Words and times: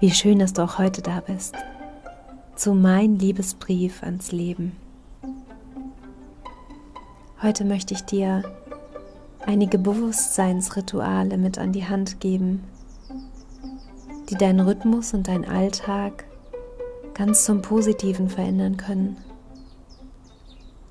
Wie 0.00 0.10
schön, 0.10 0.38
dass 0.38 0.54
du 0.54 0.62
auch 0.62 0.78
heute 0.78 1.02
da 1.02 1.20
bist. 1.20 1.54
Zu 2.56 2.72
mein 2.72 3.18
Liebesbrief 3.18 4.02
ans 4.02 4.32
Leben. 4.32 4.74
Heute 7.42 7.66
möchte 7.66 7.92
ich 7.92 8.00
dir 8.00 8.42
einige 9.44 9.76
Bewusstseinsrituale 9.76 11.36
mit 11.36 11.58
an 11.58 11.72
die 11.72 11.84
Hand 11.84 12.18
geben, 12.18 12.64
die 14.30 14.36
deinen 14.36 14.60
Rhythmus 14.60 15.12
und 15.12 15.28
deinen 15.28 15.44
Alltag 15.44 16.24
ganz 17.12 17.44
zum 17.44 17.60
Positiven 17.60 18.30
verändern 18.30 18.78
können 18.78 19.18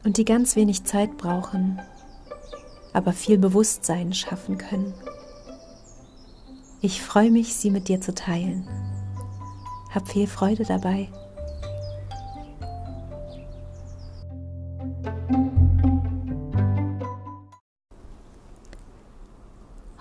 und 0.04 0.18
die 0.18 0.26
ganz 0.26 0.56
wenig 0.56 0.84
Zeit 0.84 1.18
brauchen, 1.18 1.82
aber 2.94 3.14
viel 3.14 3.40
Bewusstsein 3.40 4.14
schaffen 4.14 4.60
können. 4.60 4.94
Ich 6.80 7.02
freue 7.02 7.32
mich, 7.32 7.56
sie 7.56 7.72
mit 7.72 7.88
dir 7.88 8.02
zu 8.02 8.14
teilen. 8.14 8.68
Hab 9.90 10.08
viel 10.08 10.28
Freude 10.28 10.64
dabei. 10.64 11.10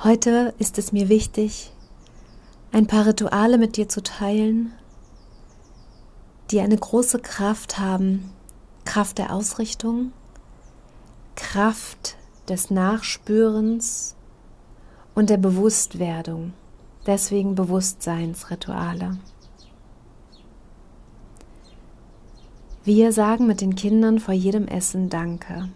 Heute 0.04 0.54
ist 0.58 0.78
es 0.78 0.92
mir 0.92 1.08
wichtig, 1.08 1.72
ein 2.70 2.86
paar 2.86 3.06
Rituale 3.06 3.58
mit 3.58 3.76
dir 3.76 3.88
zu 3.88 4.02
teilen, 4.02 4.72
die 6.50 6.60
eine 6.60 6.76
große 6.76 7.18
Kraft 7.18 7.78
haben, 7.78 8.30
Kraft 8.84 9.18
der 9.18 9.32
Ausrichtung, 9.34 10.12
Kraft 11.34 12.16
des 12.48 12.70
Nachspürens 12.70 14.16
und 15.14 15.30
der 15.30 15.36
Bewusstwerdung, 15.36 16.52
deswegen 17.06 17.54
Bewusstseinsrituale. 17.54 19.18
Wir 22.88 23.12
sagen 23.12 23.46
mit 23.46 23.60
den 23.60 23.74
Kindern 23.74 24.18
vor 24.18 24.32
jedem 24.32 24.66
Essen 24.66 25.10
Danke. 25.10 25.68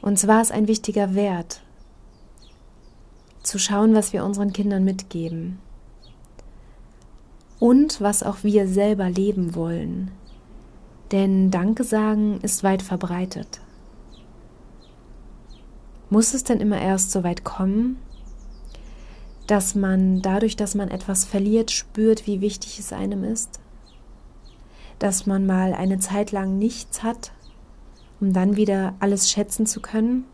Uns 0.00 0.26
war 0.26 0.40
es 0.40 0.50
ein 0.50 0.66
wichtiger 0.66 1.14
Wert, 1.14 1.60
zu 3.42 3.58
schauen, 3.58 3.94
was 3.94 4.14
wir 4.14 4.24
unseren 4.24 4.54
Kindern 4.54 4.82
mitgeben 4.82 5.58
und 7.58 8.00
was 8.00 8.22
auch 8.22 8.44
wir 8.44 8.66
selber 8.66 9.10
leben 9.10 9.54
wollen. 9.54 10.10
Denn 11.10 11.50
Danke 11.50 11.84
sagen 11.84 12.40
ist 12.40 12.64
weit 12.64 12.80
verbreitet. 12.80 13.60
Muss 16.08 16.32
es 16.32 16.44
denn 16.44 16.60
immer 16.60 16.80
erst 16.80 17.10
so 17.10 17.22
weit 17.22 17.44
kommen, 17.44 17.98
dass 19.46 19.74
man 19.74 20.22
dadurch, 20.22 20.56
dass 20.56 20.74
man 20.74 20.88
etwas 20.88 21.26
verliert, 21.26 21.70
spürt, 21.70 22.26
wie 22.26 22.40
wichtig 22.40 22.78
es 22.78 22.94
einem 22.94 23.22
ist? 23.22 23.60
Dass 25.02 25.26
man 25.26 25.46
mal 25.46 25.74
eine 25.74 25.98
Zeit 25.98 26.30
lang 26.30 26.58
nichts 26.58 27.02
hat, 27.02 27.32
um 28.20 28.32
dann 28.32 28.54
wieder 28.54 28.94
alles 29.00 29.32
schätzen 29.32 29.66
zu 29.66 29.80
können. 29.80 30.26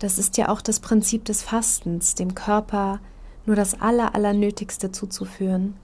Das 0.00 0.18
ist 0.18 0.36
ja 0.38 0.48
auch 0.48 0.60
das 0.60 0.80
Prinzip 0.80 1.24
des 1.24 1.42
Fastens, 1.42 2.16
dem 2.16 2.34
Körper 2.34 2.98
nur 3.46 3.54
das 3.54 3.80
Aller, 3.80 4.16
Allernötigste 4.16 4.90
zuzuführen, 4.90 5.76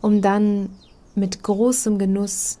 um 0.00 0.20
dann 0.20 0.70
mit 1.14 1.44
großem 1.44 1.98
Genuss 1.98 2.58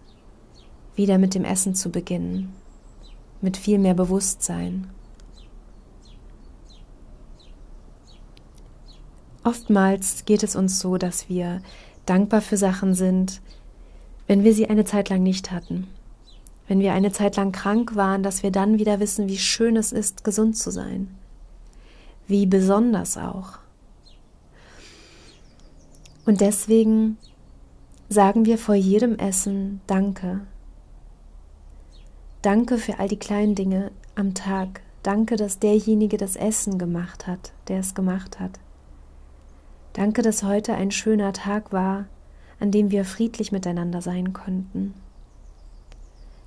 wieder 0.94 1.18
mit 1.18 1.34
dem 1.34 1.44
Essen 1.44 1.74
zu 1.74 1.90
beginnen, 1.90 2.54
mit 3.40 3.56
viel 3.56 3.80
mehr 3.80 3.94
Bewusstsein. 3.94 4.88
Oftmals 9.42 10.24
geht 10.24 10.44
es 10.44 10.54
uns 10.54 10.78
so, 10.78 10.98
dass 10.98 11.28
wir 11.28 11.62
dankbar 12.06 12.40
für 12.40 12.56
Sachen 12.56 12.94
sind, 12.94 13.40
wenn 14.26 14.44
wir 14.44 14.54
sie 14.54 14.68
eine 14.68 14.84
Zeit 14.84 15.08
lang 15.08 15.22
nicht 15.22 15.50
hatten. 15.50 15.88
Wenn 16.68 16.80
wir 16.80 16.92
eine 16.92 17.10
Zeit 17.10 17.36
lang 17.36 17.50
krank 17.50 17.96
waren, 17.96 18.22
dass 18.22 18.42
wir 18.42 18.52
dann 18.52 18.78
wieder 18.78 19.00
wissen, 19.00 19.28
wie 19.28 19.38
schön 19.38 19.76
es 19.76 19.90
ist, 19.90 20.22
gesund 20.22 20.56
zu 20.56 20.70
sein. 20.70 21.08
Wie 22.28 22.46
besonders 22.46 23.16
auch. 23.16 23.58
Und 26.26 26.40
deswegen 26.40 27.18
sagen 28.08 28.44
wir 28.44 28.56
vor 28.56 28.76
jedem 28.76 29.18
Essen 29.18 29.80
Danke. 29.88 30.42
Danke 32.42 32.78
für 32.78 32.98
all 32.98 33.08
die 33.08 33.18
kleinen 33.18 33.54
Dinge 33.54 33.90
am 34.14 34.34
Tag. 34.34 34.80
Danke, 35.02 35.36
dass 35.36 35.58
derjenige 35.58 36.18
das 36.18 36.36
Essen 36.36 36.78
gemacht 36.78 37.26
hat, 37.26 37.52
der 37.68 37.80
es 37.80 37.94
gemacht 37.94 38.38
hat. 38.38 38.60
Danke, 39.92 40.22
dass 40.22 40.42
heute 40.42 40.74
ein 40.74 40.90
schöner 40.90 41.32
Tag 41.32 41.72
war, 41.72 42.06
an 42.60 42.70
dem 42.70 42.90
wir 42.90 43.04
friedlich 43.04 43.50
miteinander 43.50 44.02
sein 44.02 44.32
konnten. 44.32 44.94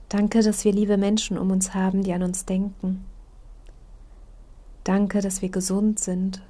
Danke, 0.10 0.42
dass 0.42 0.64
wir 0.64 0.72
liebe 0.72 0.96
Menschen 0.96 1.38
um 1.38 1.52
uns 1.52 1.74
haben, 1.74 2.04
die 2.04 2.14
an 2.14 2.24
uns 2.24 2.46
denken. 2.46 3.04
Danke, 4.84 5.22
dass 5.22 5.42
wir 5.42 5.50
gesund 5.50 6.00
sind. 6.00 6.42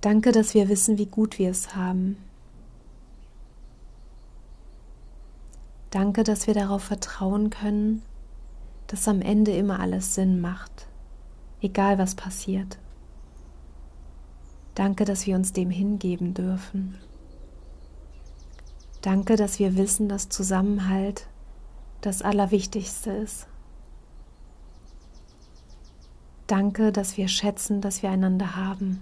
Danke, 0.00 0.32
dass 0.32 0.54
wir 0.54 0.68
wissen, 0.68 0.98
wie 0.98 1.06
gut 1.06 1.38
wir 1.38 1.50
es 1.50 1.74
haben. 1.74 2.16
Danke, 5.90 6.24
dass 6.24 6.46
wir 6.46 6.54
darauf 6.54 6.84
vertrauen 6.84 7.50
können, 7.50 8.02
dass 8.86 9.08
am 9.08 9.20
Ende 9.20 9.56
immer 9.56 9.80
alles 9.80 10.14
Sinn 10.14 10.40
macht, 10.40 10.86
egal 11.60 11.98
was 11.98 12.14
passiert. 12.14 12.78
Danke, 14.76 15.06
dass 15.06 15.26
wir 15.26 15.34
uns 15.36 15.54
dem 15.54 15.70
hingeben 15.70 16.34
dürfen. 16.34 16.98
Danke, 19.00 19.36
dass 19.36 19.58
wir 19.58 19.74
wissen, 19.74 20.06
dass 20.06 20.28
Zusammenhalt 20.28 21.28
das 22.02 22.20
Allerwichtigste 22.20 23.10
ist. 23.10 23.48
Danke, 26.46 26.92
dass 26.92 27.16
wir 27.16 27.26
schätzen, 27.26 27.80
dass 27.80 28.02
wir 28.02 28.10
einander 28.10 28.54
haben. 28.54 29.00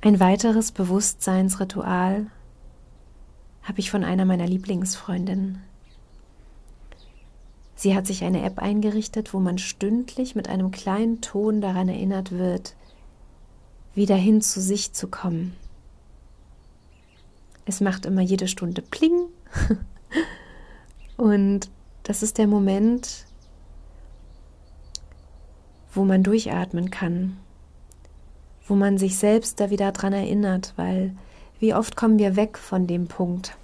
Ein 0.00 0.18
weiteres 0.18 0.72
Bewusstseinsritual 0.72 2.30
habe 3.64 3.80
ich 3.80 3.90
von 3.90 4.02
einer 4.02 4.24
meiner 4.24 4.46
Lieblingsfreundinnen. 4.46 5.62
Sie 7.78 7.94
hat 7.94 8.08
sich 8.08 8.24
eine 8.24 8.42
App 8.42 8.58
eingerichtet, 8.58 9.32
wo 9.32 9.38
man 9.38 9.56
stündlich 9.56 10.34
mit 10.34 10.48
einem 10.48 10.72
kleinen 10.72 11.20
Ton 11.20 11.60
daran 11.60 11.88
erinnert 11.88 12.32
wird, 12.32 12.74
wieder 13.94 14.16
hin 14.16 14.42
zu 14.42 14.60
sich 14.60 14.94
zu 14.94 15.06
kommen. 15.06 15.54
Es 17.66 17.80
macht 17.80 18.04
immer 18.04 18.20
jede 18.20 18.48
Stunde 18.48 18.82
Pling. 18.82 19.26
Und 21.16 21.70
das 22.02 22.24
ist 22.24 22.38
der 22.38 22.48
Moment, 22.48 23.26
wo 25.92 26.04
man 26.04 26.24
durchatmen 26.24 26.90
kann, 26.90 27.36
wo 28.66 28.74
man 28.74 28.98
sich 28.98 29.18
selbst 29.18 29.60
da 29.60 29.70
wieder 29.70 29.92
dran 29.92 30.12
erinnert, 30.12 30.72
weil 30.74 31.16
wie 31.60 31.74
oft 31.74 31.94
kommen 31.94 32.18
wir 32.18 32.34
weg 32.34 32.58
von 32.58 32.88
dem 32.88 33.06
Punkt, 33.06 33.56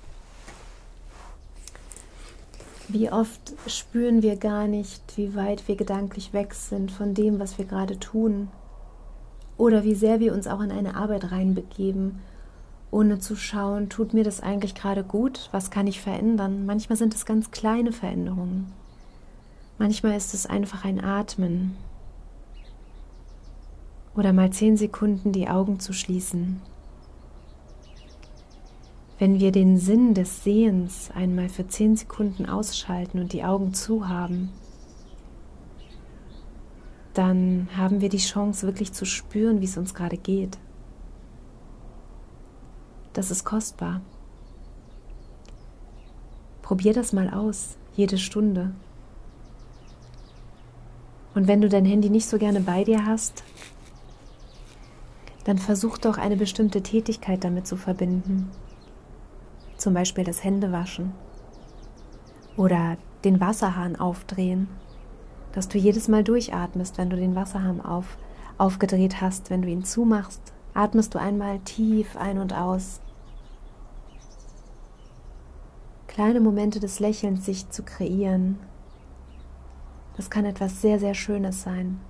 wie 2.94 3.10
oft 3.10 3.52
spüren 3.66 4.22
wir 4.22 4.36
gar 4.36 4.68
nicht, 4.68 5.02
wie 5.16 5.34
weit 5.34 5.66
wir 5.66 5.74
gedanklich 5.74 6.32
weg 6.32 6.54
sind 6.54 6.92
von 6.92 7.12
dem, 7.12 7.40
was 7.40 7.58
wir 7.58 7.64
gerade 7.64 7.98
tun? 7.98 8.48
Oder 9.56 9.82
wie 9.82 9.96
sehr 9.96 10.20
wir 10.20 10.32
uns 10.32 10.46
auch 10.46 10.60
in 10.60 10.70
eine 10.70 10.94
Arbeit 10.94 11.32
reinbegeben, 11.32 12.20
ohne 12.92 13.18
zu 13.18 13.34
schauen, 13.34 13.88
tut 13.88 14.14
mir 14.14 14.22
das 14.22 14.40
eigentlich 14.40 14.76
gerade 14.76 15.02
gut? 15.02 15.48
Was 15.50 15.72
kann 15.72 15.88
ich 15.88 16.00
verändern? 16.00 16.66
Manchmal 16.66 16.96
sind 16.96 17.16
es 17.16 17.26
ganz 17.26 17.50
kleine 17.50 17.90
Veränderungen. 17.90 18.72
Manchmal 19.76 20.16
ist 20.16 20.32
es 20.32 20.46
einfach 20.46 20.84
ein 20.84 21.02
Atmen. 21.02 21.76
Oder 24.14 24.32
mal 24.32 24.50
zehn 24.50 24.76
Sekunden 24.76 25.32
die 25.32 25.48
Augen 25.48 25.80
zu 25.80 25.92
schließen 25.92 26.62
wenn 29.18 29.38
wir 29.38 29.52
den 29.52 29.78
Sinn 29.78 30.14
des 30.14 30.42
Sehens 30.42 31.10
einmal 31.14 31.48
für 31.48 31.66
zehn 31.68 31.96
Sekunden 31.96 32.46
ausschalten 32.46 33.20
und 33.20 33.32
die 33.32 33.44
Augen 33.44 33.72
zu 33.72 34.08
haben, 34.08 34.50
dann 37.12 37.68
haben 37.76 38.00
wir 38.00 38.08
die 38.08 38.18
Chance 38.18 38.66
wirklich 38.66 38.92
zu 38.92 39.04
spüren, 39.04 39.60
wie 39.60 39.66
es 39.66 39.76
uns 39.76 39.94
gerade 39.94 40.16
geht. 40.16 40.58
Das 43.12 43.30
ist 43.30 43.44
kostbar. 43.44 44.00
Probier 46.62 46.92
das 46.92 47.12
mal 47.12 47.30
aus, 47.30 47.76
jede 47.94 48.18
Stunde. 48.18 48.74
Und 51.36 51.46
wenn 51.46 51.60
du 51.60 51.68
dein 51.68 51.84
Handy 51.84 52.10
nicht 52.10 52.26
so 52.26 52.38
gerne 52.38 52.60
bei 52.60 52.82
dir 52.82 53.06
hast, 53.06 53.44
dann 55.44 55.58
versuch 55.58 55.98
doch 55.98 56.18
eine 56.18 56.36
bestimmte 56.36 56.82
Tätigkeit 56.82 57.44
damit 57.44 57.66
zu 57.68 57.76
verbinden 57.76 58.50
zum 59.84 59.92
Beispiel 59.92 60.24
das 60.24 60.42
Händewaschen 60.42 61.12
Oder 62.56 62.96
den 63.22 63.38
Wasserhahn 63.38 63.96
aufdrehen, 63.96 64.68
dass 65.52 65.68
du 65.68 65.76
jedes 65.76 66.08
Mal 66.08 66.24
durchatmest, 66.24 66.96
wenn 66.96 67.10
du 67.10 67.16
den 67.16 67.34
Wasserhahn 67.34 67.82
auf, 67.82 68.16
aufgedreht 68.56 69.20
hast, 69.20 69.50
wenn 69.50 69.60
du 69.60 69.68
ihn 69.68 69.84
zumachst, 69.84 70.40
atmest 70.72 71.14
du 71.14 71.20
einmal 71.20 71.58
tief 71.60 72.16
ein 72.16 72.38
und 72.38 72.54
aus. 72.54 73.00
Kleine 76.06 76.40
Momente 76.40 76.80
des 76.80 76.98
Lächelns 76.98 77.44
sich 77.44 77.68
zu 77.68 77.82
kreieren, 77.82 78.58
das 80.16 80.30
kann 80.30 80.46
etwas 80.46 80.80
sehr, 80.80 80.98
sehr 80.98 81.14
Schönes 81.14 81.62
sein. 81.62 82.00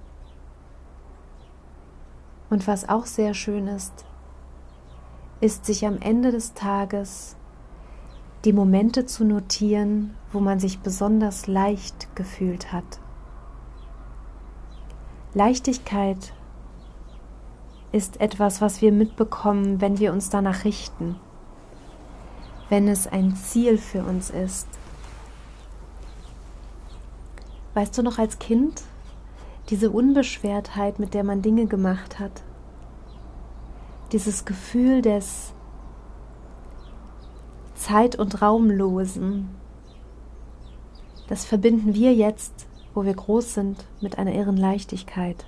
Und 2.50 2.68
was 2.68 2.88
auch 2.88 3.06
sehr 3.06 3.34
schön 3.34 3.66
ist, 3.66 4.04
ist 5.40 5.64
sich 5.64 5.84
am 5.86 5.98
Ende 5.98 6.30
des 6.30 6.54
Tages 6.54 7.36
die 8.44 8.52
Momente 8.52 9.06
zu 9.06 9.24
notieren, 9.24 10.14
wo 10.32 10.40
man 10.40 10.60
sich 10.60 10.80
besonders 10.80 11.46
leicht 11.46 12.14
gefühlt 12.14 12.72
hat. 12.72 13.00
Leichtigkeit 15.32 16.34
ist 17.90 18.20
etwas, 18.20 18.60
was 18.60 18.82
wir 18.82 18.92
mitbekommen, 18.92 19.80
wenn 19.80 19.98
wir 19.98 20.12
uns 20.12 20.28
danach 20.28 20.64
richten, 20.64 21.16
wenn 22.68 22.86
es 22.86 23.06
ein 23.06 23.34
Ziel 23.34 23.78
für 23.78 24.04
uns 24.04 24.30
ist. 24.30 24.68
Weißt 27.72 27.96
du 27.96 28.02
noch 28.02 28.18
als 28.18 28.38
Kind 28.38 28.82
diese 29.70 29.90
Unbeschwertheit, 29.90 30.98
mit 30.98 31.14
der 31.14 31.24
man 31.24 31.40
Dinge 31.40 31.66
gemacht 31.66 32.18
hat? 32.18 32.42
Dieses 34.12 34.44
Gefühl 34.44 35.00
des 35.00 35.53
Zeit- 37.84 38.16
und 38.16 38.40
Raumlosen. 38.40 39.50
Das 41.28 41.44
verbinden 41.44 41.94
wir 41.94 42.14
jetzt, 42.14 42.66
wo 42.94 43.04
wir 43.04 43.12
groß 43.12 43.52
sind, 43.52 43.84
mit 44.00 44.16
einer 44.16 44.32
irren 44.34 44.56
Leichtigkeit 44.56 45.44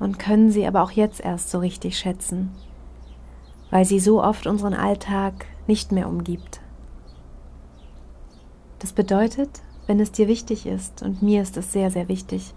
und 0.00 0.18
können 0.18 0.50
sie 0.50 0.66
aber 0.66 0.82
auch 0.82 0.90
jetzt 0.90 1.20
erst 1.20 1.50
so 1.50 1.60
richtig 1.60 1.96
schätzen, 1.96 2.50
weil 3.70 3.84
sie 3.84 4.00
so 4.00 4.20
oft 4.20 4.48
unseren 4.48 4.74
Alltag 4.74 5.46
nicht 5.68 5.92
mehr 5.92 6.08
umgibt. 6.08 6.60
Das 8.80 8.92
bedeutet, 8.92 9.62
wenn 9.86 10.00
es 10.00 10.10
dir 10.10 10.26
wichtig 10.26 10.66
ist, 10.66 11.02
und 11.02 11.22
mir 11.22 11.40
ist 11.40 11.56
es 11.56 11.70
sehr, 11.70 11.92
sehr 11.92 12.08
wichtig, 12.08 12.52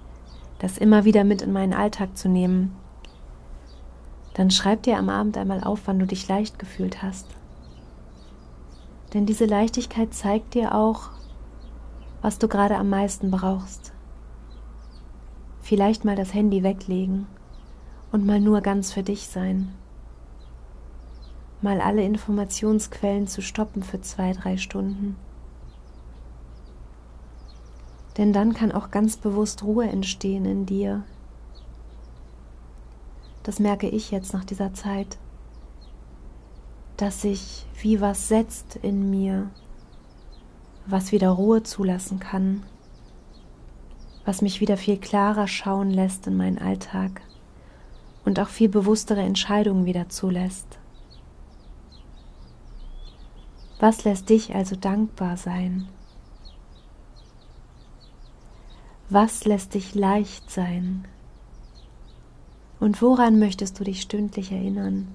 das 0.58 0.80
immer 0.80 1.06
wieder 1.06 1.24
mit 1.24 1.44
in 1.44 1.54
meinen 1.54 1.76
Alltag 1.76 2.18
zu 2.18 2.30
nehmen, 2.30 2.76
dann 4.34 4.50
schreib 4.50 4.82
dir 4.82 4.98
am 4.98 5.10
Abend 5.10 5.38
einmal 5.38 5.64
auf, 5.64 5.82
wann 5.86 6.00
du 6.00 6.08
dich 6.08 6.28
leicht 6.28 6.58
gefühlt 6.58 7.04
hast. 7.04 7.28
Denn 9.18 9.26
diese 9.26 9.46
Leichtigkeit 9.46 10.14
zeigt 10.14 10.54
dir 10.54 10.76
auch, 10.76 11.10
was 12.22 12.38
du 12.38 12.48
gerade 12.48 12.78
am 12.78 12.92
meisten 12.92 13.32
brauchst. 13.32 13.92
Vielleicht 15.60 16.06
mal 16.06 16.16
das 16.16 16.36
Handy 16.36 16.62
weglegen 16.62 17.26
und 18.12 18.28
mal 18.28 18.40
nur 18.40 18.62
ganz 18.62 18.94
für 18.94 19.02
dich 19.02 19.28
sein. 19.28 19.74
Mal 21.64 21.82
alle 21.82 22.04
Informationsquellen 22.04 23.26
zu 23.26 23.42
stoppen 23.42 23.82
für 23.82 24.02
zwei, 24.02 24.34
drei 24.34 24.58
Stunden. 24.58 25.16
Denn 28.20 28.34
dann 28.34 28.54
kann 28.54 28.72
auch 28.72 28.92
ganz 28.92 29.18
bewusst 29.18 29.64
Ruhe 29.64 29.88
entstehen 29.88 30.46
in 30.46 30.68
dir. 30.68 31.06
Das 33.42 33.58
merke 33.58 33.90
ich 33.90 34.12
jetzt 34.12 34.32
nach 34.32 34.46
dieser 34.46 34.76
Zeit 34.76 35.18
dass 36.98 37.22
sich 37.22 37.66
wie 37.80 38.02
was 38.02 38.28
setzt 38.28 38.76
in 38.76 39.10
mir, 39.10 39.50
was 40.88 41.12
wieder 41.12 41.30
Ruhe 41.30 41.62
zulassen 41.64 42.20
kann, 42.20 42.64
was 44.26 44.42
mich 44.42 44.62
wieder 44.62 44.78
viel 44.78 44.98
klarer 44.98 45.48
schauen 45.48 45.92
lässt 45.92 46.28
in 46.28 46.36
meinen 46.36 46.58
Alltag 46.58 47.22
und 48.26 48.40
auch 48.40 48.50
viel 48.50 48.68
bewusstere 48.68 49.22
Entscheidungen 49.22 49.86
wieder 49.86 50.10
zulässt. 50.10 50.80
Was 53.80 54.04
lässt 54.04 54.30
dich 54.30 54.56
also 54.56 54.76
dankbar 54.76 55.38
sein? 55.38 55.88
Was 59.10 59.46
lässt 59.46 59.76
dich 59.76 59.94
leicht 59.94 60.50
sein? 60.50 61.06
Und 62.80 63.02
woran 63.02 63.40
möchtest 63.40 63.80
du 63.80 63.84
dich 63.84 64.02
stündlich 64.02 64.52
erinnern? 64.52 65.08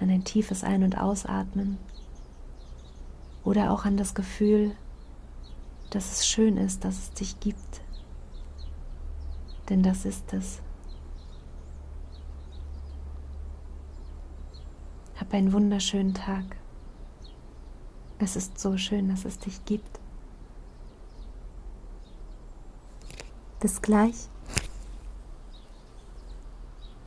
An 0.00 0.10
ein 0.10 0.24
tiefes 0.24 0.64
Ein- 0.64 0.82
und 0.82 0.98
Ausatmen 0.98 1.78
oder 3.44 3.70
auch 3.70 3.84
an 3.84 3.96
das 3.96 4.14
Gefühl, 4.14 4.74
dass 5.90 6.12
es 6.12 6.26
schön 6.26 6.56
ist, 6.56 6.84
dass 6.84 6.98
es 6.98 7.10
dich 7.12 7.38
gibt. 7.40 7.80
Denn 9.68 9.82
das 9.82 10.04
ist 10.04 10.32
es. 10.32 10.60
Hab 15.16 15.32
einen 15.32 15.52
wunderschönen 15.52 16.14
Tag. 16.14 16.44
Es 18.18 18.36
ist 18.36 18.58
so 18.58 18.76
schön, 18.76 19.08
dass 19.08 19.24
es 19.24 19.38
dich 19.38 19.64
gibt. 19.64 20.00
Bis 23.60 23.80
gleich. 23.80 24.28